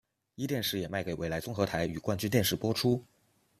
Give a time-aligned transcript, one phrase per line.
[0.35, 3.05] 壹电视也卖给纬来综合台与冠军电视播出。